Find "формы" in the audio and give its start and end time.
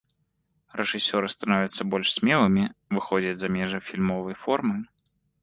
4.47-4.77